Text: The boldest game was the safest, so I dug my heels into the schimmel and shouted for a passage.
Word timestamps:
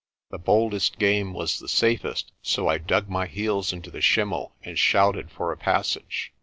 The 0.31 0.39
boldest 0.39 0.97
game 0.97 1.31
was 1.31 1.59
the 1.59 1.67
safest, 1.67 2.31
so 2.41 2.67
I 2.67 2.79
dug 2.79 3.07
my 3.07 3.27
heels 3.27 3.71
into 3.71 3.91
the 3.91 4.01
schimmel 4.01 4.55
and 4.63 4.79
shouted 4.79 5.29
for 5.29 5.51
a 5.51 5.57
passage. 5.57 6.33